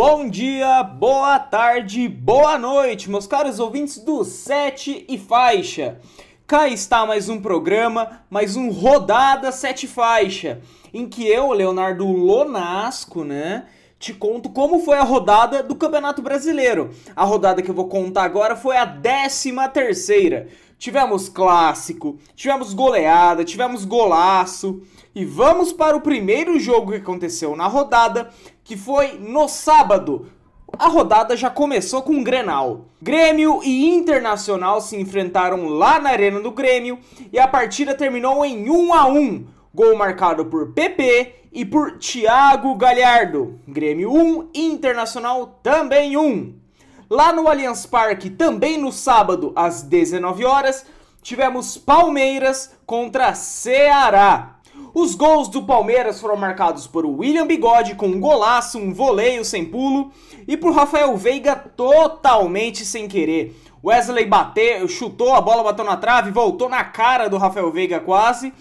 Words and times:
Bom 0.00 0.28
dia, 0.28 0.84
boa 0.84 1.40
tarde, 1.40 2.08
boa 2.08 2.56
noite, 2.56 3.10
meus 3.10 3.26
caros 3.26 3.58
ouvintes 3.58 3.98
do 3.98 4.22
Sete 4.22 5.04
e 5.08 5.18
Faixa. 5.18 5.98
Cá 6.46 6.68
está 6.68 7.04
mais 7.04 7.28
um 7.28 7.40
programa, 7.40 8.20
mais 8.30 8.54
um 8.54 8.70
Rodada 8.70 9.50
Sete 9.50 9.88
Faixa, 9.88 10.60
em 10.94 11.08
que 11.08 11.26
eu, 11.26 11.50
Leonardo 11.50 12.06
Lonasco, 12.06 13.24
né, 13.24 13.66
te 13.98 14.14
conto 14.14 14.50
como 14.50 14.78
foi 14.78 14.98
a 14.98 15.02
rodada 15.02 15.64
do 15.64 15.74
Campeonato 15.74 16.22
Brasileiro. 16.22 16.94
A 17.16 17.24
rodada 17.24 17.60
que 17.60 17.68
eu 17.68 17.74
vou 17.74 17.88
contar 17.88 18.22
agora 18.22 18.54
foi 18.54 18.76
a 18.76 18.84
décima 18.84 19.68
terceira. 19.68 20.46
Tivemos 20.78 21.28
clássico, 21.28 22.18
tivemos 22.36 22.72
goleada, 22.72 23.44
tivemos 23.44 23.84
golaço. 23.84 24.80
E 25.12 25.24
vamos 25.24 25.72
para 25.72 25.96
o 25.96 26.00
primeiro 26.00 26.60
jogo 26.60 26.92
que 26.92 26.98
aconteceu 26.98 27.56
na 27.56 27.66
rodada, 27.66 28.30
que 28.62 28.76
foi 28.76 29.18
no 29.18 29.48
sábado. 29.48 30.30
A 30.78 30.86
rodada 30.86 31.36
já 31.36 31.50
começou 31.50 32.02
com 32.02 32.20
o 32.20 32.22
Grenal. 32.22 32.84
Grêmio 33.02 33.60
e 33.64 33.88
Internacional 33.88 34.80
se 34.80 34.96
enfrentaram 34.96 35.66
lá 35.66 35.98
na 35.98 36.10
Arena 36.10 36.38
do 36.40 36.52
Grêmio 36.52 37.00
e 37.32 37.38
a 37.38 37.48
partida 37.48 37.94
terminou 37.94 38.44
em 38.44 38.70
1 38.70 38.94
a 38.94 39.06
1. 39.08 39.46
Gol 39.74 39.96
marcado 39.96 40.44
por 40.44 40.72
PP 40.72 41.34
e 41.52 41.64
por 41.64 41.98
Thiago 41.98 42.76
Galhardo. 42.76 43.58
Grêmio 43.66 44.12
1, 44.12 44.50
Internacional 44.54 45.58
também 45.62 46.16
1. 46.16 46.67
Lá 47.10 47.32
no 47.32 47.48
Allianz 47.48 47.86
Parque, 47.86 48.28
também 48.28 48.76
no 48.76 48.92
sábado, 48.92 49.50
às 49.56 49.82
19 49.82 50.44
horas, 50.44 50.84
tivemos 51.22 51.78
Palmeiras 51.78 52.76
contra 52.84 53.34
Ceará. 53.34 54.58
Os 54.92 55.14
gols 55.14 55.48
do 55.48 55.62
Palmeiras 55.62 56.20
foram 56.20 56.36
marcados 56.36 56.86
por 56.86 57.06
William 57.06 57.46
Bigode 57.46 57.94
com 57.94 58.08
um 58.08 58.20
golaço, 58.20 58.78
um 58.78 58.92
voleio 58.92 59.42
sem 59.42 59.64
pulo, 59.64 60.12
e 60.46 60.54
por 60.54 60.74
Rafael 60.74 61.16
Veiga 61.16 61.56
totalmente 61.56 62.84
sem 62.84 63.08
querer. 63.08 63.56
Wesley 63.82 64.26
bateu, 64.26 64.86
chutou, 64.86 65.34
a 65.34 65.40
bola 65.40 65.62
bateu 65.62 65.86
na 65.86 65.96
trave, 65.96 66.30
voltou 66.30 66.68
na 66.68 66.84
cara 66.84 67.26
do 67.26 67.38
Rafael 67.38 67.72
Veiga 67.72 68.00
quase, 68.00 68.52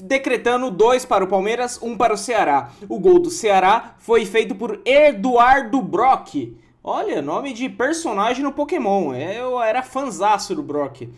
decretando 0.00 0.72
dois 0.72 1.04
para 1.04 1.22
o 1.22 1.28
Palmeiras, 1.28 1.78
um 1.80 1.96
para 1.96 2.14
o 2.14 2.18
Ceará. 2.18 2.70
O 2.88 2.98
gol 2.98 3.20
do 3.20 3.30
Ceará 3.30 3.94
foi 3.98 4.26
feito 4.26 4.56
por 4.56 4.80
Eduardo 4.84 5.80
Brock. 5.80 6.52
Olha, 6.84 7.22
nome 7.22 7.52
de 7.52 7.68
personagem 7.68 8.42
no 8.42 8.50
Pokémon. 8.50 9.14
Eu 9.14 9.62
era 9.62 9.84
fanzaço 9.84 10.52
do 10.52 10.64
Brock. 10.64 11.08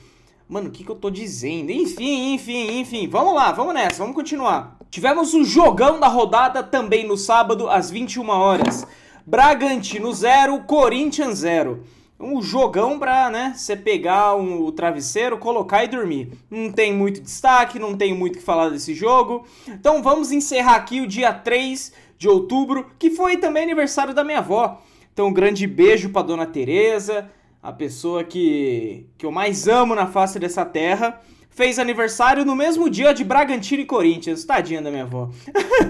Mano, 0.46 0.68
o 0.68 0.70
que, 0.70 0.84
que 0.84 0.90
eu 0.90 0.94
tô 0.94 1.08
dizendo? 1.08 1.70
Enfim, 1.70 2.34
enfim, 2.34 2.80
enfim. 2.80 3.08
Vamos 3.08 3.34
lá, 3.34 3.50
vamos 3.50 3.72
nessa, 3.72 4.00
vamos 4.00 4.14
continuar. 4.14 4.76
Tivemos 4.90 5.32
o 5.32 5.42
jogão 5.42 5.98
da 5.98 6.06
rodada 6.06 6.62
também 6.62 7.06
no 7.06 7.16
sábado, 7.16 7.70
às 7.70 7.90
21 7.90 8.28
horas. 8.28 8.86
Bragantino 9.24 10.12
0, 10.12 10.64
Corinthians 10.64 11.38
0. 11.38 11.82
Um 12.20 12.42
jogão 12.42 12.98
pra, 12.98 13.30
né, 13.30 13.54
você 13.56 13.74
pegar 13.74 14.36
um, 14.36 14.64
o 14.64 14.70
travesseiro, 14.70 15.38
colocar 15.38 15.82
e 15.82 15.88
dormir. 15.88 16.32
Não 16.50 16.70
tem 16.70 16.92
muito 16.92 17.22
destaque, 17.22 17.78
não 17.78 17.96
tem 17.96 18.12
muito 18.12 18.34
o 18.34 18.38
que 18.38 18.44
falar 18.44 18.68
desse 18.68 18.92
jogo. 18.92 19.46
Então 19.66 20.02
vamos 20.02 20.30
encerrar 20.30 20.74
aqui 20.74 21.00
o 21.00 21.06
dia 21.06 21.32
3 21.32 21.90
de 22.18 22.28
outubro, 22.28 22.90
que 22.98 23.08
foi 23.08 23.38
também 23.38 23.62
aniversário 23.62 24.12
da 24.12 24.22
minha 24.22 24.40
avó. 24.40 24.78
Então, 25.14 25.28
um 25.28 25.32
grande 25.32 25.64
beijo 25.64 26.10
para 26.10 26.26
Dona 26.26 26.44
Teresa, 26.44 27.30
a 27.62 27.72
pessoa 27.72 28.24
que, 28.24 29.06
que 29.16 29.24
eu 29.24 29.30
mais 29.30 29.68
amo 29.68 29.94
na 29.94 30.08
face 30.08 30.40
dessa 30.40 30.64
terra. 30.64 31.20
Fez 31.50 31.78
aniversário 31.78 32.44
no 32.44 32.56
mesmo 32.56 32.90
dia 32.90 33.14
de 33.14 33.22
Bragantino 33.22 33.80
e 33.80 33.86
Corinthians. 33.86 34.44
Tadinha 34.44 34.82
da 34.82 34.90
minha 34.90 35.04
avó. 35.04 35.30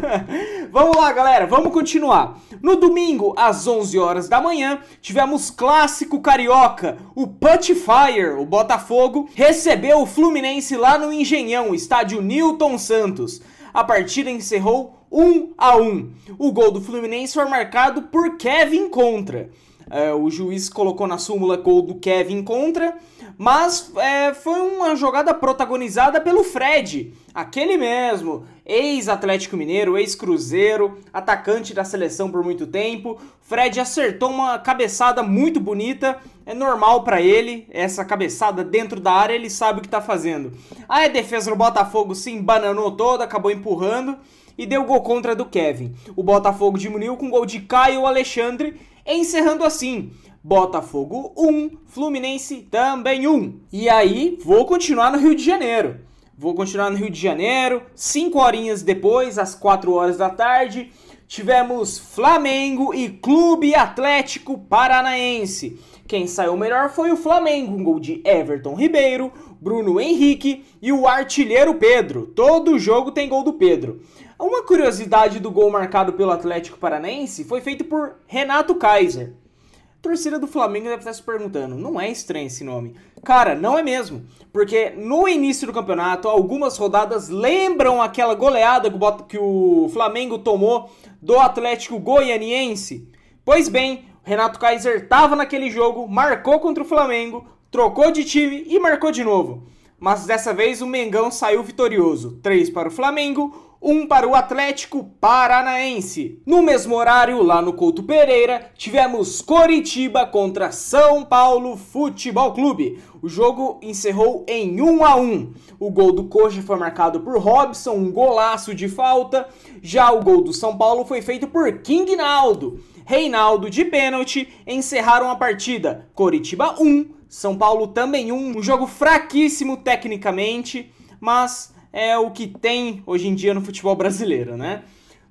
vamos 0.71 0.95
lá, 0.95 1.11
galera, 1.11 1.47
vamos 1.47 1.73
continuar. 1.73 2.39
No 2.61 2.77
domingo, 2.77 3.33
às 3.35 3.67
11 3.67 3.99
horas 3.99 4.29
da 4.29 4.43
manhã, 4.43 4.81
tivemos 5.01 5.51
clássico 5.51 6.21
carioca. 6.21 6.99
O 7.15 7.27
Putfire, 7.27 8.35
o 8.39 8.45
Botafogo, 8.45 9.31
recebeu 9.35 10.03
o 10.03 10.07
Fluminense 10.07 10.77
lá 10.77 10.99
no 10.99 11.11
Engenhão, 11.11 11.75
estádio 11.75 12.21
Newton 12.21 12.77
Santos. 12.77 13.41
A 13.75 13.83
partida 13.83 14.31
encerrou 14.31 15.05
1 15.11 15.55
a 15.59 15.77
1. 15.77 16.13
O 16.39 16.53
gol 16.53 16.71
do 16.71 16.81
Fluminense 16.81 17.35
foi 17.35 17.45
marcado 17.47 18.03
por 18.03 18.37
Kevin 18.37 18.89
Contra. 18.89 19.51
É, 19.91 20.13
o 20.13 20.31
juiz 20.31 20.69
colocou 20.69 21.07
na 21.07 21.19
súmula 21.19 21.57
gol 21.57 21.83
do 21.83 21.97
Kevin 21.97 22.43
Contra, 22.43 22.97
mas 23.37 23.93
é, 23.97 24.33
foi 24.33 24.61
uma 24.61 24.95
jogada 24.95 25.35
protagonizada 25.35 26.21
pelo 26.21 26.45
Fred, 26.45 27.13
aquele 27.35 27.77
mesmo, 27.77 28.47
ex-Atlético 28.65 29.57
Mineiro, 29.57 29.99
ex-Cruzeiro, 29.99 30.99
atacante 31.13 31.75
da 31.75 31.85
seleção 31.85 32.31
por 32.31 32.43
muito 32.43 32.67
tempo. 32.67 33.19
Fred 33.43 33.79
acertou 33.79 34.31
uma 34.31 34.59
cabeçada 34.59 35.23
muito 35.23 35.61
bonita, 35.61 36.19
é 36.47 36.55
normal 36.55 37.03
para 37.03 37.21
ele, 37.21 37.67
essa 37.71 38.05
cabeçada 38.05 38.65
dentro 38.65 39.01
da 39.01 39.13
área, 39.13 39.35
ele 39.35 39.51
sabe 39.51 39.81
o 39.81 39.83
que 39.83 39.89
tá 39.89 40.01
fazendo. 40.01 40.53
Aí 40.89 41.07
a 41.07 41.09
defesa 41.09 41.51
do 41.51 41.57
Botafogo 41.57 42.15
se 42.15 42.31
embananou 42.31 42.93
toda, 42.93 43.25
acabou 43.25 43.51
empurrando 43.51 44.17
e 44.57 44.65
deu 44.65 44.85
gol 44.85 45.03
contra 45.03 45.35
do 45.35 45.45
Kevin. 45.45 45.95
O 46.17 46.23
Botafogo 46.23 46.79
diminuiu 46.79 47.17
com 47.17 47.31
gol 47.31 47.45
de 47.45 47.61
Caio 47.61 48.07
Alexandre, 48.07 48.77
encerrando 49.07 49.65
assim. 49.65 50.11
Botafogo 50.43 51.33
1, 51.37 51.71
Fluminense 51.87 52.69
também 52.71 53.27
1. 53.27 53.61
E 53.73 53.89
aí, 53.89 54.39
vou 54.45 54.67
continuar 54.67 55.11
no 55.11 55.19
Rio 55.19 55.35
de 55.35 55.43
Janeiro. 55.43 56.01
Vou 56.37 56.55
continuar 56.55 56.91
no 56.91 56.97
Rio 56.97 57.09
de 57.09 57.19
Janeiro. 57.19 57.83
5 57.95 58.39
horinhas 58.39 58.83
depois, 58.83 59.39
às 59.39 59.55
4 59.55 59.93
horas 59.93 60.19
da 60.19 60.29
tarde, 60.29 60.93
tivemos 61.27 61.99
Flamengo 61.99 62.93
e 62.93 63.09
Clube 63.09 63.75
Atlético 63.75 64.59
Paranaense. 64.59 65.79
Quem 66.07 66.27
saiu 66.27 66.57
melhor 66.57 66.91
foi 66.91 67.11
o 67.11 67.17
Flamengo, 67.17 67.75
um 67.75 67.83
gol 67.83 67.99
de 67.99 68.21
Everton 68.25 68.75
Ribeiro, 68.75 69.33
Bruno 69.59 69.99
Henrique 69.99 70.65
e 70.83 70.93
o 70.93 71.07
artilheiro 71.07 71.75
Pedro. 71.77 72.27
Todo 72.27 72.79
jogo 72.79 73.11
tem 73.11 73.29
gol 73.29 73.43
do 73.43 73.55
Pedro. 73.55 74.03
Uma 74.39 74.65
curiosidade 74.65 75.39
do 75.39 75.51
gol 75.51 75.71
marcado 75.71 76.13
pelo 76.15 76.33
Atlético 76.33 76.77
Paranaense 76.77 77.45
foi 77.45 77.61
feito 77.61 77.85
por 77.85 78.17
Renato 78.27 78.75
Kaiser. 78.75 79.33
A 79.73 80.03
torcida 80.03 80.41
do 80.41 80.49
Flamengo 80.49 80.87
deve 80.87 80.99
estar 80.99 81.13
se 81.13 81.23
perguntando, 81.23 81.77
não 81.77 82.01
é 82.01 82.11
estranho 82.11 82.49
esse 82.49 82.65
nome? 82.65 82.97
Cara, 83.25 83.55
não 83.55 83.79
é 83.79 83.83
mesmo, 83.83 84.27
porque 84.53 84.91
no 84.91 85.29
início 85.29 85.69
do 85.69 85.73
campeonato, 85.73 86.29
algumas 86.29 86.77
rodadas 86.77 87.29
lembram 87.29 88.03
aquela 88.03 88.35
goleada 88.35 88.93
que 89.29 89.39
o 89.39 89.89
Flamengo 89.93 90.39
tomou 90.39 90.91
do 91.23 91.39
Atlético 91.39 91.99
Goianiense. 92.01 93.09
Pois 93.45 93.69
bem, 93.69 94.05
Renato 94.25 94.59
Kaiser 94.59 95.05
estava 95.05 95.37
naquele 95.37 95.71
jogo, 95.71 96.09
marcou 96.09 96.59
contra 96.59 96.83
o 96.83 96.87
Flamengo, 96.87 97.47
trocou 97.71 98.11
de 98.11 98.25
time 98.25 98.65
e 98.67 98.81
marcou 98.81 99.13
de 99.13 99.23
novo. 99.23 99.63
Mas 99.99 100.27
dessa 100.27 100.53
vez 100.53 100.83
o 100.83 100.87
Mengão 100.87 101.31
saiu 101.31 101.63
vitorioso. 101.63 102.39
3 102.43 102.69
para 102.69 102.89
o 102.89 102.93
Flamengo, 102.93 103.74
1 103.85 104.07
para 104.07 104.27
o 104.27 104.35
Atlético 104.35 105.05
Paranaense. 105.21 106.41
No 106.47 106.63
mesmo 106.63 106.97
horário, 106.97 107.43
lá 107.43 107.61
no 107.61 107.75
Couto 107.75 108.03
Pereira, 108.03 108.71
tivemos 108.79 109.43
Coritiba 109.43 110.25
contra 110.25 110.73
São 110.73 111.23
Paulo 111.23 111.77
Futebol 111.77 112.55
Clube. 112.55 112.99
O 113.21 113.29
jogo 113.29 113.79
encerrou 113.83 114.43
em 114.49 114.81
1 114.81 115.05
a 115.05 115.17
1. 115.17 115.53
O 115.79 115.91
gol 115.91 116.13
do 116.13 116.25
Coxa 116.25 116.63
foi 116.63 116.79
marcado 116.79 117.21
por 117.21 117.39
Robson, 117.39 117.93
um 117.93 118.11
golaço 118.11 118.75
de 118.75 118.89
falta. 118.89 119.47
Já 119.83 120.11
o 120.11 120.23
gol 120.23 120.41
do 120.41 120.55
São 120.55 120.79
Paulo 120.79 121.05
foi 121.05 121.21
feito 121.21 121.47
por 121.47 121.71
King 121.81 122.17
Naldo. 122.17 122.81
Reinaldo 123.05 123.69
de 123.69 123.85
pênalti 123.85 124.49
encerraram 124.67 125.29
a 125.29 125.37
partida. 125.37 126.09
Coritiba 126.15 126.75
1, 126.81 127.11
São 127.29 127.55
Paulo 127.55 127.89
também 127.89 128.33
1. 128.33 128.57
Um 128.57 128.63
jogo 128.63 128.87
fraquíssimo 128.87 129.77
tecnicamente, 129.77 130.91
mas 131.21 131.75
é 131.95 132.19
o 132.19 132.33
que 132.33 132.49
tem 132.49 133.05
hoje 133.07 133.29
em 133.29 133.37
dia 133.37 133.55
no 133.55 133.61
futebol 133.61 133.95
brasileiro, 133.95 134.57
né? 134.57 134.83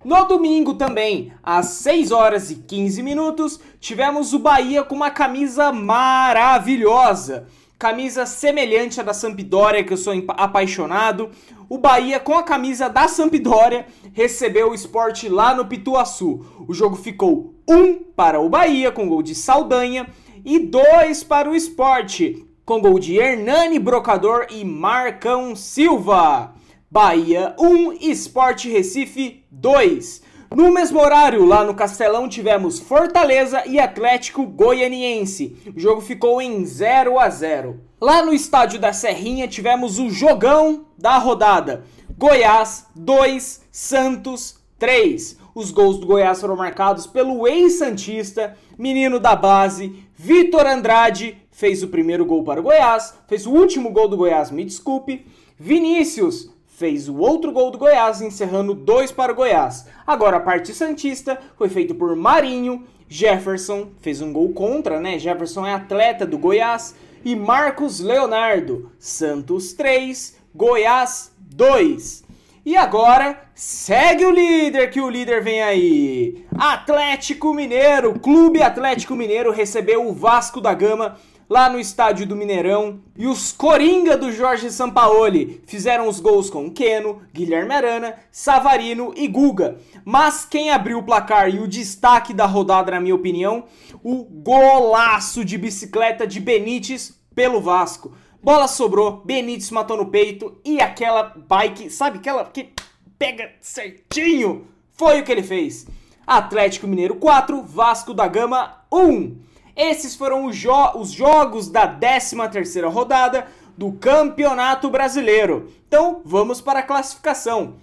No 0.04 0.24
domingo 0.26 0.76
também, 0.76 1.34
às 1.44 1.66
6 1.68 2.12
horas 2.12 2.50
e 2.50 2.56
15 2.56 3.04
minutos, 3.04 3.60
tivemos 3.82 4.34
o 4.34 4.40
Bahia 4.40 4.82
com 4.82 4.96
uma 4.96 5.12
camisa 5.12 5.74
maravilhosa. 5.74 7.48
Camisa 7.78 8.26
semelhante 8.26 9.02
à 9.02 9.04
da 9.04 9.14
Sampdoria, 9.14 9.84
que 9.84 9.92
eu 9.92 9.98
sou 9.98 10.14
apaixonado. 10.30 11.32
O 11.68 11.78
Bahia, 11.78 12.18
com 12.18 12.38
a 12.38 12.44
camisa 12.44 12.88
da 12.88 13.10
Sampdoria, 13.10 13.86
recebeu 14.14 14.72
o 14.72 14.74
esporte 14.74 15.28
lá 15.28 15.54
no 15.54 15.66
Pituaçu. 15.66 16.46
O 16.66 16.74
jogo 16.74 16.96
ficou 16.96 17.54
1 17.70 18.04
para 18.16 18.40
o 18.40 18.48
Bahia, 18.48 18.90
com 18.90 19.10
gol 19.10 19.22
de 19.22 19.36
Saldanha, 19.36 20.08
e 20.46 20.60
2 20.60 21.24
para 21.26 21.50
o 21.50 21.56
esporte, 21.56 22.46
com 22.66 22.80
gol 22.80 23.00
de 23.00 23.18
Hernani 23.18 23.80
Brocador 23.80 24.48
e 24.50 24.64
Marcão 24.64 25.56
Silva. 25.56 26.54
Bahia 26.94 27.56
1, 27.57 27.94
Esporte 28.01 28.69
Recife 28.69 29.44
2. 29.50 30.22
No 30.56 30.72
mesmo 30.72 31.00
horário, 31.00 31.44
lá 31.44 31.63
no 31.63 31.74
Castelão, 31.74 32.30
tivemos 32.30 32.80
Fortaleza 32.80 33.63
e 33.66 33.80
Atlético 33.80 34.45
Goianiense. 34.45 35.57
O 35.75 35.80
jogo 35.80 36.01
ficou 36.01 36.40
em 36.40 36.63
0 36.63 37.18
a 37.18 37.31
0. 37.31 37.81
Lá 38.00 38.24
no 38.24 38.31
estádio 38.31 38.80
da 38.80 38.94
Serrinha, 38.94 39.48
tivemos 39.48 39.98
o 39.98 40.12
jogão 40.12 40.86
da 40.95 41.18
rodada. 41.18 41.84
Goiás 42.16 42.86
2, 42.96 43.63
Santos 43.72 44.60
3. 44.78 45.39
Os 45.56 45.72
gols 45.72 45.98
do 45.98 46.06
Goiás 46.06 46.42
foram 46.42 46.56
marcados 46.56 47.07
pelo 47.07 47.48
ex-santista, 47.48 48.56
menino 48.78 49.19
da 49.19 49.36
base, 49.36 49.96
Vitor 50.16 50.68
Andrade, 50.68 51.39
fez 51.50 51.81
o 51.81 51.88
primeiro 51.88 52.24
gol 52.24 52.44
para 52.44 52.60
o 52.60 52.63
Goiás, 52.63 53.16
fez 53.28 53.48
o 53.48 53.51
último 53.51 53.89
gol 53.89 54.07
do 54.07 54.18
Goiás, 54.18 54.51
me 54.51 54.63
desculpe. 54.63 55.25
Vinícius 55.57 56.53
fez 56.75 57.08
o 57.08 57.18
outro 57.18 57.52
gol 57.52 57.70
do 57.70 57.78
Goiás, 57.78 58.22
encerrando 58.22 58.74
dois 58.74 59.12
para 59.12 59.31
o 59.31 59.36
Goiás. 59.36 59.88
Agora 60.06 60.38
a 60.38 60.42
parte 60.42 60.74
santista 60.74 61.40
foi 61.56 61.70
feita 61.70 61.94
por 61.94 62.16
Marinho, 62.16 62.84
Jefferson 63.08 63.90
fez 64.02 64.22
um 64.22 64.34
gol 64.34 64.52
contra, 64.54 65.00
né? 65.00 65.20
Jefferson 65.20 65.68
é 65.68 65.74
atleta 65.74 66.25
do 66.25 66.38
Goiás 66.38 66.96
e 67.24 67.36
Marcos 67.36 68.00
Leonardo, 68.00 68.92
Santos 68.98 69.74
3, 69.74 70.36
Goiás 70.54 71.31
2. 71.38 72.24
E 72.66 72.75
agora, 72.75 73.44
segue 73.54 74.25
o 74.25 74.31
líder, 74.31 74.90
que 74.90 75.00
o 75.00 75.10
líder 75.10 75.44
vem 75.44 75.62
aí. 75.62 76.46
Atlético 76.58 77.54
Mineiro, 77.54 78.18
Clube 78.20 78.64
Atlético 78.64 79.16
Mineiro 79.16 79.52
recebeu 79.52 80.08
o 80.08 80.14
Vasco 80.14 80.60
da 80.60 80.74
Gama 80.74 81.18
lá 81.50 81.69
no 81.69 81.80
estádio 81.80 82.25
do 82.25 82.36
Mineirão. 82.36 83.00
E 83.18 83.28
os 83.28 83.51
Coringa 83.51 84.18
do 84.18 84.31
Jorge 84.31 84.72
Sampaoli 84.72 85.62
fizeram 85.66 86.07
os 86.07 86.19
gols 86.19 86.50
com 86.50 86.72
Keno, 86.72 87.22
Guilherme 87.34 87.74
Arana, 87.74 88.16
Savarino 88.31 89.13
e 89.16 89.28
Guga. 89.28 89.78
Mas 90.04 90.45
quem 90.45 90.72
abriu 90.72 91.00
o 91.00 91.04
placar 91.04 91.50
e 91.54 91.60
o 91.60 91.68
destaque 91.68 92.34
da 92.34 92.45
rodada, 92.45 92.92
na 92.92 93.00
minha 93.00 93.16
opinião, 93.16 93.66
o 94.04 94.24
golaço 94.24 95.45
de 95.45 95.57
bicicleta 95.57 96.25
de 96.28 96.40
Benítez 96.40 97.19
pelo 97.36 97.62
Vasco. 97.62 98.13
Bola 98.42 98.68
sobrou, 98.68 99.22
Benítez 99.24 99.72
matou 99.72 99.96
no 99.96 100.07
peito 100.07 100.60
e 100.66 100.81
aquela 100.81 101.34
bike, 101.48 101.89
sabe 101.89 102.18
aquela 102.18 102.44
que 102.46 102.69
pega 103.18 103.51
certinho? 103.62 104.68
Foi 104.92 105.22
o 105.22 105.24
que 105.24 105.31
ele 105.31 105.44
fez. 105.44 105.88
Atlético 106.28 106.88
Mineiro 106.88 107.16
4, 107.16 107.62
Vasco 107.63 108.13
da 108.13 108.28
Gama 108.28 108.84
1. 108.92 109.38
Esses 109.75 110.16
foram 110.16 110.46
os, 110.46 110.56
jo 110.56 110.72
os 110.96 111.12
jogos 111.12 111.68
da 111.68 111.88
13ª 111.88 112.90
rodada 112.90 113.48
do 113.78 113.92
Campeonato 113.94 114.90
Brasileiro. 114.90 115.72
Então, 115.88 116.22
vamos 116.24 116.62
para 116.62 116.80
a 116.80 116.84
classificação. 116.84 117.75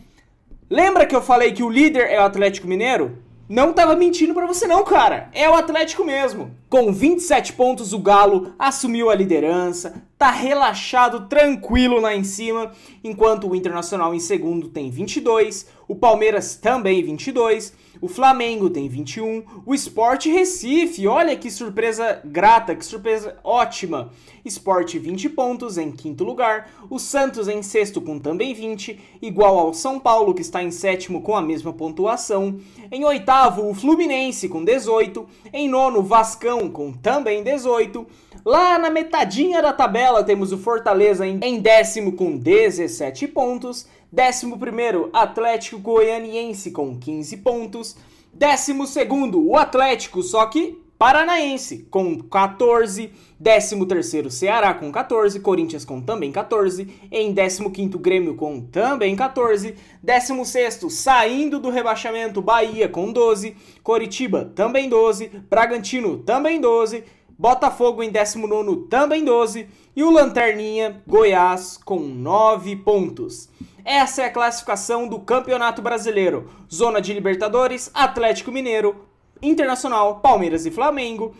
Lembra 0.69 1.05
que 1.05 1.17
eu 1.17 1.23
falei 1.23 1.53
que 1.53 1.65
o 1.65 1.69
líder 1.69 2.09
é 2.11 2.21
o 2.21 2.25
Atlético 2.25 2.69
Mineiro? 2.69 3.19
Não 3.49 3.73
tava 3.73 3.97
mentindo 3.97 4.33
para 4.33 4.47
você 4.47 4.69
não, 4.69 4.85
cara. 4.85 5.29
É 5.33 5.51
o 5.51 5.55
Atlético 5.55 6.05
mesmo. 6.05 6.55
Com 6.69 6.93
27 6.93 7.55
pontos, 7.55 7.93
o 7.93 7.99
Galo 7.99 8.55
assumiu 8.57 9.11
a 9.11 9.15
liderança, 9.17 10.01
tá 10.17 10.31
relaxado, 10.31 11.27
tranquilo 11.27 11.99
lá 11.99 12.15
em 12.15 12.23
cima, 12.23 12.71
enquanto 13.03 13.49
o 13.49 13.57
Internacional 13.57 14.15
em 14.15 14.21
segundo 14.21 14.69
tem 14.69 14.89
22, 14.89 15.67
o 15.89 15.97
Palmeiras 15.97 16.55
também 16.55 17.03
22, 17.03 17.73
o 18.01 18.09
Flamengo 18.09 18.71
tem 18.71 18.89
21, 18.89 19.43
o 19.67 19.75
Sport 19.75 20.27
Recife, 20.27 21.07
olha 21.07 21.37
que 21.37 21.51
surpresa 21.51 22.21
grata, 22.25 22.75
que 22.75 22.85
surpresa 22.85 23.37
ótima. 23.45 24.11
Sport 24.45 24.95
20 24.95 25.29
pontos 25.29 25.77
em 25.77 25.93
quinto 25.93 26.25
lugar, 26.25 26.71
o 26.89 26.99
Santos 26.99 27.47
em 27.47 27.63
sexto 27.63 28.01
com 28.01 28.19
também 28.19 28.55
20, 28.55 28.99
igual 29.21 29.59
ao 29.59 29.75
São 29.75 30.01
Paulo 30.01 30.33
que 30.33 30.41
está 30.41 30.63
em 30.63 30.71
sétimo 30.71 31.21
com 31.21 31.37
a 31.37 31.43
mesma 31.43 31.75
pontuação. 31.75 32.59
Em 32.91 33.05
oitavo, 33.05 33.69
o 33.69 33.75
Fluminense 33.75 34.49
com 34.49 34.65
18, 34.65 35.27
em 35.53 35.69
nono, 35.69 36.03
Vascão 36.03 36.71
com 36.71 36.93
também 36.93 37.43
18. 37.43 38.07
Lá 38.45 38.79
na 38.79 38.89
metadinha 38.89 39.61
da 39.61 39.73
tabela 39.73 40.25
temos 40.25 40.53
o 40.53 40.59
Fortaleza 40.59 41.27
em 41.27 41.61
décimo 41.61 42.13
com 42.13 42.39
17 42.39 43.29
pontos. 43.29 43.87
Décimo 44.13 44.59
primeiro, 44.59 45.09
Atlético 45.13 45.79
Goianiense 45.79 46.71
com 46.71 46.99
15 46.99 47.37
pontos. 47.39 47.97
Décimo 48.33 48.87
segundo, 48.87 49.47
o 49.47 49.57
Atlético, 49.57 50.23
só 50.23 50.47
que 50.47 50.79
Paranaense 51.01 51.87
com 51.91 52.19
14. 52.19 53.11
Décimo 53.39 53.87
terceiro, 53.87 54.31
Ceará 54.31 54.75
com 54.75 54.93
14. 54.93 55.41
Corinthians 55.41 55.83
com 55.83 55.99
também 55.99 56.31
14. 56.31 56.87
Em 57.11 57.33
décimo 57.33 57.71
quinto, 57.71 57.99
Grêmio 57.99 58.35
com 58.35 58.61
também 58.61 59.17
14. 59.17 59.77
Décimo 60.03 60.45
sexto, 60.45 60.91
saindo 60.91 61.59
do 61.59 61.71
rebaixamento, 61.71 62.43
Bahia 62.43 62.87
com 62.87 63.11
12. 63.11 63.57
Coritiba 63.83 64.53
também 64.55 64.91
12. 64.91 65.29
Bragantino 65.49 66.19
também 66.19 66.61
12. 66.61 67.03
Botafogo 67.41 68.03
em 68.03 68.11
19 68.11 68.87
também 68.91 69.25
12 69.25 69.67
e 69.97 70.03
o 70.03 70.11
Lanterninha 70.11 71.03
Goiás 71.07 71.79
com 71.83 71.99
9 71.99 72.77
pontos. 72.77 73.49
Essa 73.83 74.21
é 74.21 74.25
a 74.27 74.31
classificação 74.31 75.09
do 75.09 75.19
Campeonato 75.19 75.81
Brasileiro. 75.81 76.51
Zona 76.71 77.01
de 77.01 77.15
Libertadores, 77.15 77.91
Atlético 77.95 78.53
Mineiro, 78.53 79.07
Internacional, 79.41 80.21
Palmeiras 80.21 80.67
e 80.67 80.71
Flamengo. 80.71 81.35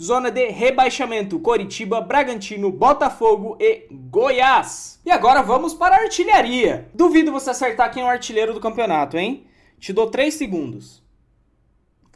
Zona 0.00 0.30
de 0.30 0.48
rebaixamento: 0.48 1.38
Coritiba, 1.38 2.00
Bragantino, 2.00 2.72
Botafogo 2.72 3.58
e 3.60 3.88
Goiás. 3.90 5.00
E 5.04 5.10
agora 5.10 5.42
vamos 5.42 5.74
para 5.74 5.96
a 5.96 6.00
artilharia. 6.00 6.88
Duvido 6.94 7.30
você 7.30 7.50
acertar 7.50 7.92
quem 7.92 8.02
é 8.02 8.06
o 8.06 8.08
artilheiro 8.08 8.54
do 8.54 8.60
campeonato, 8.60 9.18
hein? 9.18 9.44
Te 9.78 9.92
dou 9.92 10.06
3 10.06 10.32
segundos. 10.32 11.01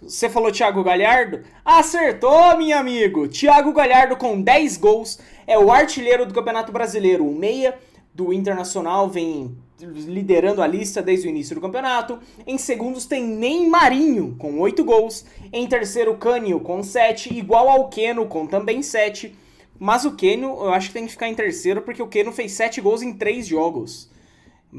Você 0.02 0.28
falou 0.28 0.52
Thiago 0.52 0.84
Galhardo? 0.84 1.42
Acertou, 1.64 2.58
meu 2.58 2.76
amigo! 2.76 3.26
Thiago 3.28 3.72
Galhardo 3.72 4.14
com 4.14 4.38
10 4.38 4.76
gols 4.76 5.18
é 5.46 5.58
o 5.58 5.72
artilheiro 5.72 6.26
do 6.26 6.34
Campeonato 6.34 6.70
Brasileiro. 6.70 7.26
O 7.26 7.34
meia 7.34 7.78
do 8.14 8.30
Internacional 8.30 9.08
vem 9.08 9.56
liderando 9.80 10.60
a 10.60 10.66
lista 10.66 11.00
desde 11.00 11.26
o 11.26 11.30
início 11.30 11.54
do 11.54 11.62
campeonato. 11.62 12.18
Em 12.46 12.58
segundos 12.58 13.06
tem 13.06 13.24
Neymarinho 13.24 14.36
com 14.38 14.60
8 14.60 14.84
gols. 14.84 15.24
Em 15.50 15.66
terceiro, 15.66 16.18
Cânio 16.18 16.60
com 16.60 16.82
7, 16.82 17.32
igual 17.32 17.66
ao 17.66 17.88
Keno 17.88 18.26
com 18.26 18.46
também 18.46 18.82
7. 18.82 19.34
Mas 19.78 20.04
o 20.04 20.14
Keno 20.14 20.48
eu 20.60 20.74
acho 20.74 20.88
que 20.88 20.94
tem 20.94 21.06
que 21.06 21.12
ficar 21.12 21.28
em 21.28 21.34
terceiro 21.34 21.80
porque 21.80 22.02
o 22.02 22.08
Keno 22.08 22.32
fez 22.32 22.52
7 22.52 22.82
gols 22.82 23.00
em 23.00 23.14
3 23.14 23.46
jogos 23.46 24.10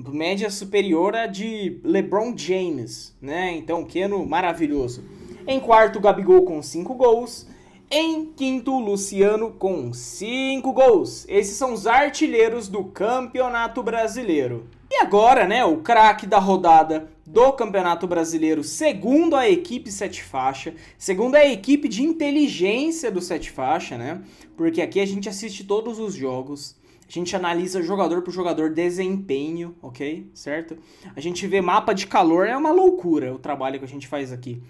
média 0.06 0.50
superior 0.50 1.16
à 1.16 1.26
de 1.26 1.80
LeBron 1.84 2.38
James, 2.38 3.16
né? 3.22 3.56
Então, 3.56 3.84
Keno 3.84 4.26
maravilhoso. 4.26 5.04
Em 5.48 5.60
quarto, 5.60 6.00
Gabigol 6.00 6.44
com 6.44 6.62
5 6.62 6.94
gols. 6.94 7.48
Em 7.90 8.26
quinto, 8.26 8.78
Luciano 8.78 9.52
com 9.52 9.94
5 9.94 10.74
gols. 10.74 11.26
Esses 11.28 11.56
são 11.56 11.74
os 11.74 11.88
artilheiros 11.88 12.68
do 12.68 12.84
Campeonato 12.84 13.82
Brasileiro. 13.82 14.68
E 14.92 14.98
agora, 15.02 15.48
né, 15.48 15.66
o 15.66 15.78
craque 15.78 16.26
da 16.26 16.38
rodada 16.38 17.10
do 17.26 17.52
Campeonato 17.54 18.08
Brasileiro, 18.08 18.64
segundo 18.64 19.36
a 19.36 19.50
equipe 19.50 19.92
Sete 19.92 20.24
Faixa, 20.24 20.74
segundo 20.98 21.36
a 21.36 21.46
equipe 21.46 21.90
de 21.90 22.04
inteligência 22.04 23.12
do 23.12 23.20
Sete 23.20 23.52
Faixa, 23.52 23.98
né? 23.98 24.22
Porque 24.56 24.82
aqui 24.82 25.00
a 25.00 25.06
gente 25.06 25.28
assiste 25.28 25.66
todos 25.66 26.00
os 26.00 26.14
jogos. 26.14 26.76
A 27.08 27.12
gente 27.12 27.36
analisa 27.36 27.82
jogador 27.82 28.22
por 28.22 28.32
jogador 28.32 28.70
desempenho, 28.70 29.76
ok? 29.82 30.30
Certo? 30.34 30.78
A 31.16 31.22
gente 31.22 31.48
vê 31.48 31.62
mapa 31.62 31.94
de 31.94 32.06
calor, 32.06 32.46
é 32.46 32.58
uma 32.58 32.72
loucura 32.72 33.34
o 33.34 33.40
trabalho 33.40 33.80
que 33.80 33.86
a 33.86 33.88
gente 33.88 34.08
faz 34.08 34.34
aqui. 34.34 34.62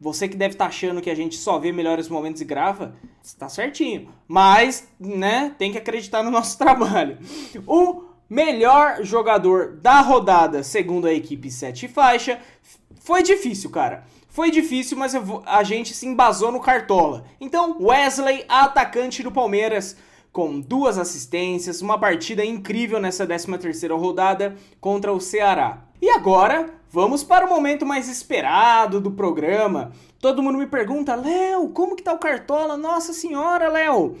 Você 0.00 0.28
que 0.28 0.36
deve 0.36 0.54
estar 0.54 0.66
tá 0.66 0.68
achando 0.68 1.00
que 1.00 1.10
a 1.10 1.14
gente 1.14 1.36
só 1.36 1.58
vê 1.58 1.72
melhores 1.72 2.08
momentos 2.08 2.42
e 2.42 2.44
grava, 2.44 2.94
está 3.22 3.48
certinho. 3.48 4.08
Mas, 4.28 4.86
né, 5.00 5.54
tem 5.58 5.72
que 5.72 5.78
acreditar 5.78 6.22
no 6.22 6.30
nosso 6.30 6.56
trabalho. 6.58 7.18
O 7.66 8.04
melhor 8.28 9.02
jogador 9.02 9.76
da 9.76 10.00
rodada, 10.00 10.62
segundo 10.62 11.06
a 11.06 11.12
equipe 11.12 11.50
7 11.50 11.88
faixa, 11.88 12.38
foi 13.00 13.22
difícil, 13.22 13.70
cara. 13.70 14.04
Foi 14.28 14.50
difícil, 14.50 14.96
mas 14.96 15.14
a 15.46 15.62
gente 15.64 15.94
se 15.94 16.06
embasou 16.06 16.52
no 16.52 16.60
Cartola. 16.60 17.24
Então, 17.40 17.76
Wesley, 17.80 18.44
atacante 18.48 19.22
do 19.22 19.32
Palmeiras, 19.32 19.96
com 20.32 20.60
duas 20.60 20.98
assistências, 20.98 21.82
uma 21.82 21.98
partida 21.98 22.44
incrível 22.44 23.00
nessa 23.00 23.26
13ª 23.26 23.98
rodada 23.98 24.54
contra 24.80 25.12
o 25.12 25.20
Ceará. 25.20 25.84
E 26.00 26.08
agora, 26.10 26.70
vamos 26.90 27.24
para 27.24 27.46
o 27.46 27.48
momento 27.48 27.84
mais 27.84 28.08
esperado 28.08 29.00
do 29.00 29.10
programa. 29.10 29.90
Todo 30.20 30.40
mundo 30.42 30.58
me 30.58 30.66
pergunta, 30.66 31.14
Léo, 31.14 31.70
como 31.70 31.96
que 31.96 32.02
tá 32.02 32.12
o 32.12 32.18
Cartola? 32.18 32.76
Nossa 32.76 33.12
senhora, 33.12 33.68
Léo! 33.68 34.16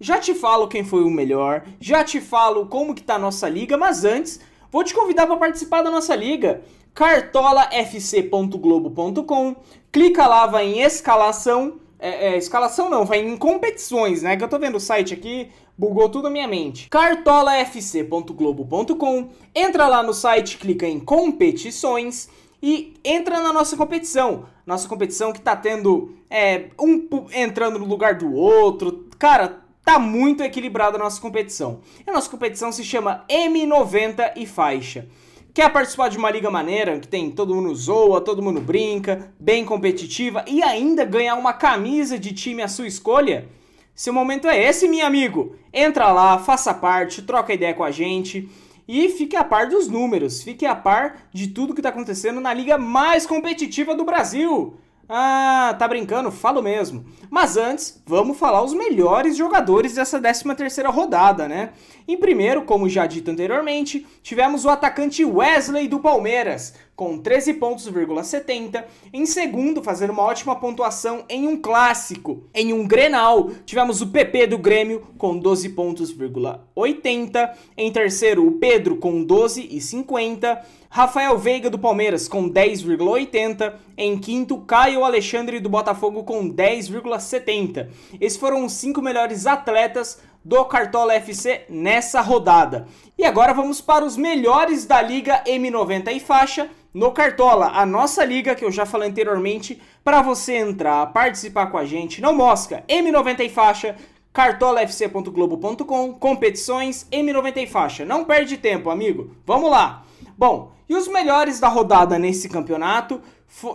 Já 0.00 0.18
te 0.18 0.34
falo 0.34 0.68
quem 0.68 0.84
foi 0.84 1.04
o 1.04 1.10
melhor, 1.10 1.64
já 1.80 2.04
te 2.04 2.20
falo 2.20 2.66
como 2.66 2.94
que 2.94 3.02
tá 3.02 3.14
a 3.14 3.18
nossa 3.18 3.48
liga, 3.48 3.78
mas 3.78 4.04
antes, 4.04 4.40
vou 4.70 4.84
te 4.84 4.92
convidar 4.92 5.26
para 5.26 5.36
participar 5.36 5.82
da 5.82 5.90
nossa 5.90 6.14
liga 6.14 6.60
cartolafc.globo.com. 6.92 9.56
Clica 9.90 10.26
lá, 10.26 10.46
vai 10.46 10.66
em 10.66 10.80
escalação 10.80 11.80
é, 12.04 12.34
é, 12.34 12.36
escalação 12.36 12.90
não, 12.90 13.06
vai 13.06 13.20
em 13.20 13.34
competições, 13.34 14.20
né? 14.20 14.36
Que 14.36 14.44
eu 14.44 14.48
tô 14.48 14.58
vendo 14.58 14.76
o 14.76 14.80
site 14.80 15.14
aqui, 15.14 15.50
bugou 15.76 16.10
tudo 16.10 16.26
a 16.26 16.30
minha 16.30 16.46
mente. 16.46 16.86
cartolafc.globo.com. 16.90 19.30
Entra 19.54 19.88
lá 19.88 20.02
no 20.02 20.12
site, 20.12 20.58
clica 20.58 20.86
em 20.86 21.00
competições 21.00 22.28
e 22.62 22.92
entra 23.02 23.40
na 23.40 23.54
nossa 23.54 23.74
competição. 23.74 24.44
Nossa 24.66 24.86
competição 24.86 25.32
que 25.32 25.40
tá 25.40 25.56
tendo 25.56 26.14
é, 26.28 26.66
um 26.78 27.08
entrando 27.32 27.78
no 27.78 27.86
lugar 27.86 28.16
do 28.16 28.34
outro. 28.34 29.08
Cara, 29.18 29.60
tá 29.82 29.98
muito 29.98 30.42
equilibrada 30.42 30.98
a 30.98 31.00
nossa 31.00 31.18
competição. 31.18 31.80
A 32.06 32.12
nossa 32.12 32.28
competição 32.28 32.70
se 32.70 32.84
chama 32.84 33.24
M90 33.30 34.32
e 34.36 34.46
faixa. 34.46 35.08
Quer 35.54 35.72
participar 35.72 36.08
de 36.08 36.18
uma 36.18 36.32
liga 36.32 36.50
maneira, 36.50 36.98
que 36.98 37.06
tem 37.06 37.30
todo 37.30 37.54
mundo 37.54 37.72
zoa, 37.76 38.20
todo 38.20 38.42
mundo 38.42 38.60
brinca, 38.60 39.32
bem 39.38 39.64
competitiva 39.64 40.44
e 40.48 40.60
ainda 40.64 41.04
ganhar 41.04 41.36
uma 41.36 41.52
camisa 41.52 42.18
de 42.18 42.32
time 42.32 42.60
à 42.60 42.66
sua 42.66 42.88
escolha? 42.88 43.46
Seu 43.94 44.12
momento 44.12 44.48
é 44.48 44.60
esse, 44.60 44.88
meu 44.88 45.06
amigo. 45.06 45.54
Entra 45.72 46.10
lá, 46.10 46.40
faça 46.40 46.74
parte, 46.74 47.22
troca 47.22 47.54
ideia 47.54 47.72
com 47.72 47.84
a 47.84 47.92
gente 47.92 48.48
e 48.88 49.08
fique 49.10 49.36
a 49.36 49.44
par 49.44 49.68
dos 49.68 49.86
números, 49.86 50.42
fique 50.42 50.66
a 50.66 50.74
par 50.74 51.28
de 51.32 51.46
tudo 51.46 51.72
que 51.72 51.78
está 51.78 51.90
acontecendo 51.90 52.40
na 52.40 52.52
liga 52.52 52.76
mais 52.76 53.24
competitiva 53.24 53.94
do 53.94 54.04
Brasil. 54.04 54.74
Ah, 55.08 55.74
tá 55.78 55.86
brincando? 55.86 56.30
Falo 56.30 56.62
mesmo. 56.62 57.04
Mas 57.30 57.56
antes, 57.56 58.02
vamos 58.06 58.38
falar 58.38 58.62
os 58.62 58.72
melhores 58.72 59.36
jogadores 59.36 59.94
dessa 59.94 60.20
13 60.20 60.54
terceira 60.54 60.88
rodada, 60.88 61.46
né? 61.46 61.70
Em 62.08 62.16
primeiro, 62.16 62.62
como 62.62 62.88
já 62.88 63.06
dito 63.06 63.30
anteriormente, 63.30 64.06
tivemos 64.22 64.64
o 64.64 64.70
atacante 64.70 65.24
Wesley 65.24 65.88
do 65.88 66.00
Palmeiras, 66.00 66.74
com 66.96 67.18
13 67.18 67.54
pontos,70. 67.54 68.84
Em 69.12 69.26
segundo, 69.26 69.82
fazendo 69.82 70.10
uma 70.10 70.22
ótima 70.22 70.56
pontuação 70.56 71.24
em 71.28 71.48
um 71.48 71.60
clássico. 71.60 72.44
Em 72.54 72.72
um 72.72 72.86
Grenal, 72.86 73.50
tivemos 73.66 74.00
o 74.00 74.08
PP 74.08 74.46
do 74.48 74.58
Grêmio 74.58 75.06
com 75.18 75.36
12 75.38 75.70
pontos,80. 75.70 77.50
Em 77.76 77.90
terceiro, 77.90 78.46
o 78.46 78.52
Pedro 78.52 78.96
com 78.96 79.24
12,50. 79.24 80.62
Rafael 80.88 81.36
Veiga 81.36 81.68
do 81.68 81.78
Palmeiras 81.78 82.28
com 82.28 82.48
10,80. 82.48 83.74
Em 83.96 84.16
quinto, 84.16 84.58
Caio 84.58 85.04
Alexandre 85.04 85.58
do 85.58 85.68
Botafogo 85.68 86.22
com 86.22 86.48
10,70. 86.48 87.88
Esses 88.20 88.38
foram 88.38 88.64
os 88.64 88.74
cinco 88.74 89.02
melhores 89.02 89.44
atletas 89.44 90.20
do 90.44 90.64
Cartola 90.66 91.14
FC 91.14 91.62
nessa 91.68 92.20
rodada. 92.20 92.86
E 93.16 93.24
agora 93.24 93.54
vamos 93.54 93.80
para 93.80 94.04
os 94.04 94.16
melhores 94.16 94.84
da 94.84 95.00
Liga 95.00 95.42
M90 95.44 96.12
e 96.12 96.20
faixa 96.20 96.68
no 96.92 97.10
Cartola, 97.10 97.72
a 97.74 97.84
nossa 97.84 98.24
liga 98.24 98.54
que 98.54 98.64
eu 98.64 98.70
já 98.70 98.86
falei 98.86 99.08
anteriormente, 99.08 99.82
para 100.04 100.22
você 100.22 100.58
entrar, 100.58 101.12
participar 101.12 101.66
com 101.66 101.76
a 101.76 101.84
gente, 101.84 102.22
não 102.22 102.32
mosca, 102.32 102.84
M90 102.88 103.40
e 103.40 103.48
faixa, 103.48 103.96
cartolafc.globo.com, 104.32 106.14
competições, 106.14 107.04
M90 107.10 107.56
e 107.56 107.66
faixa. 107.66 108.04
Não 108.04 108.24
perde 108.24 108.58
tempo, 108.58 108.90
amigo. 108.90 109.34
Vamos 109.44 109.70
lá. 109.70 110.04
Bom, 110.38 110.72
e 110.88 110.94
os 110.94 111.08
melhores 111.08 111.58
da 111.58 111.68
rodada 111.68 112.18
nesse 112.18 112.48
campeonato 112.48 113.20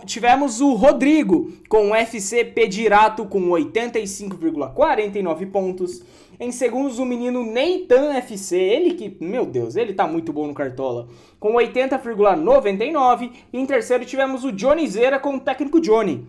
tivemos 0.04 0.60
o 0.60 0.74
Rodrigo 0.74 1.52
com 1.68 1.90
o 1.90 1.94
FC 1.94 2.44
Pedirato 2.44 3.24
com 3.24 3.48
85,49 3.48 5.50
pontos. 5.50 6.02
Em 6.40 6.50
segundos, 6.50 6.98
o 6.98 7.04
menino 7.04 7.44
Neitan 7.44 8.14
FC, 8.14 8.56
ele 8.56 8.94
que, 8.94 9.14
meu 9.22 9.44
Deus, 9.44 9.76
ele 9.76 9.92
tá 9.92 10.06
muito 10.06 10.32
bom 10.32 10.46
no 10.46 10.54
Cartola, 10.54 11.06
com 11.38 11.52
80,99. 11.52 13.30
E 13.52 13.58
em 13.58 13.66
terceiro 13.66 14.06
tivemos 14.06 14.42
o 14.42 14.50
Johnny 14.50 14.88
Zera 14.88 15.18
com 15.18 15.36
o 15.36 15.40
técnico 15.40 15.78
Johnny. 15.78 16.26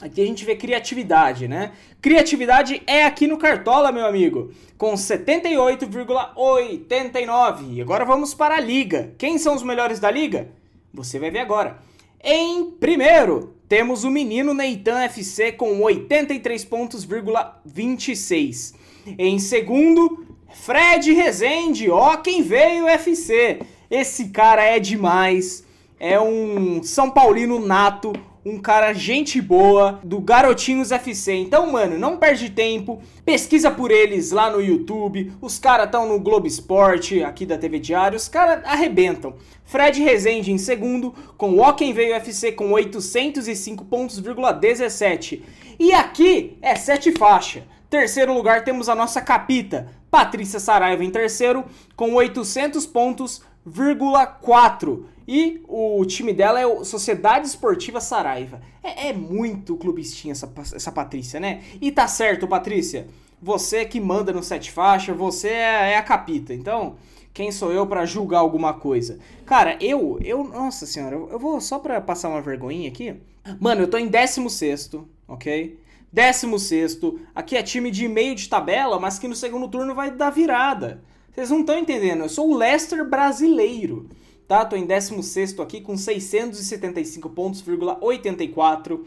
Aqui 0.00 0.22
a 0.22 0.26
gente 0.26 0.46
vê 0.46 0.56
criatividade, 0.56 1.46
né? 1.46 1.72
Criatividade 2.00 2.82
é 2.86 3.04
aqui 3.04 3.26
no 3.26 3.36
Cartola, 3.36 3.92
meu 3.92 4.06
amigo, 4.06 4.50
com 4.78 4.94
78,89. 4.94 7.74
E 7.74 7.82
agora 7.82 8.06
vamos 8.06 8.32
para 8.32 8.56
a 8.56 8.60
liga. 8.60 9.12
Quem 9.18 9.36
são 9.36 9.54
os 9.54 9.62
melhores 9.62 10.00
da 10.00 10.10
liga? 10.10 10.48
Você 10.90 11.18
vai 11.18 11.30
ver 11.30 11.40
agora. 11.40 11.76
Em 12.22 12.70
primeiro, 12.70 13.56
temos 13.68 14.04
o 14.04 14.10
menino 14.10 14.54
Neitan 14.54 15.02
FC 15.02 15.52
com 15.52 15.82
83 15.82 16.64
pontos,26. 16.64 18.83
Em 19.18 19.38
segundo, 19.38 20.26
Fred 20.52 21.12
Rezende, 21.12 21.90
ó 21.90 22.16
quem 22.16 22.42
veio 22.42 22.88
FC. 22.88 23.60
Esse 23.90 24.28
cara 24.28 24.64
é 24.64 24.78
demais. 24.78 25.64
É 25.98 26.20
um 26.20 26.82
São 26.82 27.10
Paulino 27.10 27.58
nato, 27.58 28.12
um 28.44 28.58
cara 28.58 28.92
gente 28.92 29.40
boa 29.40 30.00
do 30.04 30.20
Garotinhos 30.20 30.92
FC. 30.92 31.34
Então, 31.34 31.72
mano, 31.72 31.98
não 31.98 32.18
perde 32.18 32.50
tempo, 32.50 33.00
pesquisa 33.24 33.70
por 33.70 33.90
eles 33.90 34.30
lá 34.30 34.50
no 34.50 34.60
YouTube. 34.60 35.32
Os 35.40 35.58
caras 35.58 35.86
estão 35.86 36.06
no 36.06 36.20
Globo 36.20 36.46
Esporte, 36.46 37.22
aqui 37.22 37.46
da 37.46 37.56
TV 37.56 37.78
Diário, 37.78 38.16
os 38.16 38.28
caras 38.28 38.62
arrebentam. 38.64 39.34
Fred 39.64 40.02
Rezende 40.02 40.52
em 40.52 40.58
segundo, 40.58 41.14
com 41.38 41.58
o 41.58 41.72
Quem 41.72 41.92
Veio 41.92 42.14
FC 42.14 42.52
com 42.52 42.70
805 42.72 43.84
pontos,17. 43.86 45.42
E 45.78 45.92
aqui 45.92 46.58
é 46.60 46.74
sete 46.74 47.12
faixa. 47.12 47.64
Terceiro 47.94 48.34
lugar 48.34 48.64
temos 48.64 48.88
a 48.88 48.94
nossa 48.96 49.20
capita, 49.20 49.86
Patrícia 50.10 50.58
Saraiva 50.58 51.04
em 51.04 51.12
terceiro, 51.12 51.64
com 51.94 52.14
800 52.14 52.84
pontos,4. 52.88 55.04
E 55.28 55.62
o 55.68 56.04
time 56.04 56.32
dela 56.32 56.60
é 56.60 56.66
o 56.66 56.84
Sociedade 56.84 57.46
Esportiva 57.46 58.00
Saraiva. 58.00 58.60
É, 58.82 59.10
é 59.10 59.12
muito 59.12 59.76
clubistinha 59.76 60.32
essa, 60.32 60.52
essa 60.74 60.90
Patrícia, 60.90 61.38
né? 61.38 61.62
E 61.80 61.92
tá 61.92 62.08
certo, 62.08 62.48
Patrícia. 62.48 63.06
Você 63.40 63.84
que 63.84 64.00
manda 64.00 64.32
no 64.32 64.42
sete 64.42 64.72
faixa, 64.72 65.14
você 65.14 65.50
é, 65.50 65.92
é 65.92 65.96
a 65.96 66.02
capita. 66.02 66.52
Então, 66.52 66.96
quem 67.32 67.52
sou 67.52 67.70
eu 67.70 67.86
para 67.86 68.04
julgar 68.04 68.40
alguma 68.40 68.74
coisa? 68.74 69.20
Cara, 69.46 69.78
eu, 69.80 70.18
eu, 70.20 70.42
nossa 70.42 70.84
senhora, 70.84 71.14
eu, 71.14 71.30
eu 71.30 71.38
vou 71.38 71.60
só 71.60 71.78
pra 71.78 72.00
passar 72.00 72.28
uma 72.28 72.42
vergonhinha 72.42 72.88
aqui. 72.88 73.14
Mano, 73.60 73.82
eu 73.82 73.88
tô 73.88 73.98
em 73.98 74.08
16, 74.08 74.90
ok? 75.28 75.78
16. 76.14 77.00
Aqui 77.34 77.56
é 77.56 77.62
time 77.62 77.90
de 77.90 78.06
meio 78.06 78.36
de 78.36 78.48
tabela, 78.48 79.00
mas 79.00 79.18
que 79.18 79.26
no 79.26 79.34
segundo 79.34 79.66
turno 79.68 79.94
vai 79.96 80.12
dar 80.12 80.30
virada. 80.30 81.02
Vocês 81.32 81.50
não 81.50 81.60
estão 81.60 81.76
entendendo. 81.76 82.20
Eu 82.20 82.28
sou 82.28 82.50
o 82.50 82.56
Leicester 82.56 83.04
brasileiro. 83.04 84.08
Tá? 84.46 84.64
Tô 84.64 84.76
em 84.76 84.86
16 84.86 85.58
aqui 85.58 85.80
com 85.80 85.96
675 85.96 87.28
pontos,84. 87.30 89.00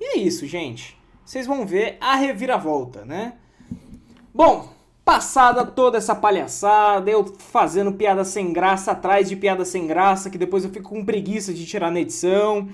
E 0.00 0.04
é 0.04 0.18
isso, 0.18 0.46
gente. 0.46 0.98
Vocês 1.24 1.46
vão 1.46 1.64
ver 1.64 1.96
a 2.00 2.16
reviravolta, 2.16 3.04
né? 3.04 3.34
Bom, 4.34 4.68
passada 5.04 5.64
toda 5.64 5.98
essa 5.98 6.14
palhaçada, 6.14 7.08
eu 7.08 7.24
fazendo 7.38 7.92
piada 7.92 8.24
sem 8.24 8.52
graça 8.52 8.92
atrás 8.92 9.28
de 9.28 9.36
piada 9.36 9.64
sem 9.64 9.86
graça, 9.86 10.30
que 10.30 10.38
depois 10.38 10.64
eu 10.64 10.70
fico 10.70 10.88
com 10.88 11.04
preguiça 11.04 11.54
de 11.54 11.64
tirar 11.64 11.92
na 11.92 12.00
edição. 12.00 12.68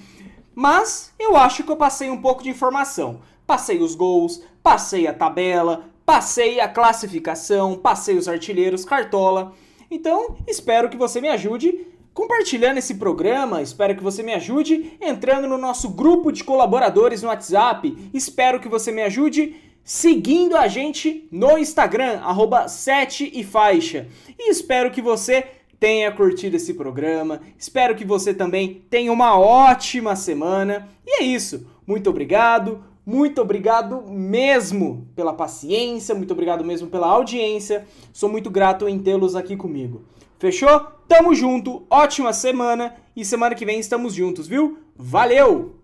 Mas 0.54 1.12
eu 1.18 1.36
acho 1.36 1.64
que 1.64 1.70
eu 1.70 1.76
passei 1.76 2.08
um 2.08 2.22
pouco 2.22 2.42
de 2.42 2.48
informação. 2.48 3.20
Passei 3.46 3.78
os 3.78 3.94
gols, 3.94 4.42
passei 4.62 5.06
a 5.06 5.12
tabela, 5.12 5.84
passei 6.04 6.60
a 6.60 6.68
classificação, 6.68 7.76
passei 7.76 8.16
os 8.16 8.28
artilheiros, 8.28 8.84
cartola. 8.84 9.52
Então, 9.90 10.36
espero 10.46 10.88
que 10.88 10.96
você 10.96 11.20
me 11.20 11.28
ajude 11.28 11.86
compartilhando 12.14 12.78
esse 12.78 12.94
programa, 12.94 13.60
espero 13.60 13.96
que 13.96 14.02
você 14.02 14.22
me 14.22 14.32
ajude 14.32 14.96
entrando 15.00 15.48
no 15.48 15.58
nosso 15.58 15.90
grupo 15.90 16.30
de 16.30 16.44
colaboradores 16.44 17.22
no 17.22 17.28
WhatsApp. 17.28 18.10
Espero 18.14 18.60
que 18.60 18.68
você 18.68 18.92
me 18.92 19.02
ajude 19.02 19.56
seguindo 19.82 20.56
a 20.56 20.68
gente 20.68 21.28
no 21.30 21.58
Instagram, 21.58 22.20
arroba 22.20 22.68
7 22.68 23.30
e 23.34 23.42
faixa. 23.42 24.06
E 24.38 24.48
espero 24.48 24.90
que 24.90 25.02
você 25.02 25.44
tenha 25.78 26.10
curtido 26.12 26.56
esse 26.56 26.72
programa. 26.72 27.40
Espero 27.58 27.94
que 27.94 28.04
você 28.04 28.32
também 28.32 28.82
tenha 28.88 29.12
uma 29.12 29.38
ótima 29.38 30.16
semana. 30.16 30.88
E 31.04 31.20
é 31.20 31.24
isso. 31.24 31.66
Muito 31.86 32.08
obrigado. 32.08 32.82
Muito 33.06 33.42
obrigado 33.42 34.02
mesmo 34.08 35.06
pela 35.14 35.32
paciência, 35.32 36.14
muito 36.14 36.32
obrigado 36.32 36.64
mesmo 36.64 36.88
pela 36.88 37.06
audiência. 37.06 37.86
Sou 38.12 38.28
muito 38.28 38.50
grato 38.50 38.88
em 38.88 38.98
tê-los 38.98 39.36
aqui 39.36 39.56
comigo. 39.56 40.02
Fechou? 40.38 40.80
Tamo 41.06 41.34
junto, 41.34 41.86
ótima 41.90 42.32
semana 42.32 42.94
e 43.14 43.24
semana 43.24 43.54
que 43.54 43.66
vem 43.66 43.78
estamos 43.78 44.14
juntos, 44.14 44.48
viu? 44.48 44.78
Valeu! 44.96 45.83